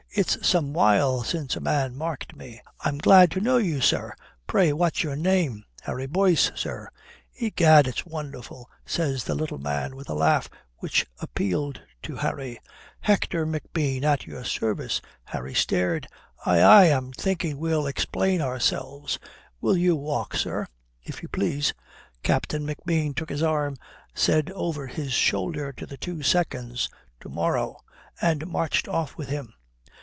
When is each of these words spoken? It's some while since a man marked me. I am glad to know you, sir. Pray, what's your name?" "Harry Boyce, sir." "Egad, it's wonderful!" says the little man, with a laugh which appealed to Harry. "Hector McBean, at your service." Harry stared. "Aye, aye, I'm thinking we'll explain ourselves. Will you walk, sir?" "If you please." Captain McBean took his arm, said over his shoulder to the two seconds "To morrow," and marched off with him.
It's 0.13 0.45
some 0.45 0.73
while 0.73 1.23
since 1.23 1.55
a 1.55 1.61
man 1.61 1.95
marked 1.95 2.35
me. 2.35 2.59
I 2.81 2.89
am 2.89 2.97
glad 2.97 3.31
to 3.31 3.39
know 3.39 3.55
you, 3.55 3.79
sir. 3.79 4.13
Pray, 4.45 4.73
what's 4.73 5.03
your 5.03 5.15
name?" 5.15 5.63
"Harry 5.83 6.05
Boyce, 6.05 6.51
sir." 6.53 6.89
"Egad, 7.39 7.87
it's 7.87 8.05
wonderful!" 8.05 8.69
says 8.85 9.23
the 9.23 9.35
little 9.35 9.57
man, 9.57 9.95
with 9.95 10.09
a 10.09 10.13
laugh 10.13 10.49
which 10.79 11.05
appealed 11.21 11.81
to 12.03 12.17
Harry. 12.17 12.59
"Hector 12.99 13.45
McBean, 13.47 14.03
at 14.03 14.25
your 14.27 14.43
service." 14.43 14.99
Harry 15.23 15.53
stared. 15.55 16.09
"Aye, 16.45 16.59
aye, 16.61 16.87
I'm 16.87 17.13
thinking 17.13 17.57
we'll 17.57 17.87
explain 17.87 18.41
ourselves. 18.41 19.17
Will 19.61 19.77
you 19.77 19.95
walk, 19.95 20.35
sir?" 20.35 20.67
"If 21.03 21.23
you 21.23 21.29
please." 21.29 21.73
Captain 22.21 22.67
McBean 22.67 23.15
took 23.15 23.29
his 23.29 23.43
arm, 23.43 23.77
said 24.13 24.51
over 24.51 24.87
his 24.87 25.13
shoulder 25.13 25.71
to 25.71 25.85
the 25.85 25.95
two 25.95 26.21
seconds 26.21 26.89
"To 27.21 27.29
morrow," 27.29 27.77
and 28.19 28.45
marched 28.47 28.89
off 28.89 29.15
with 29.15 29.29
him. 29.29 29.53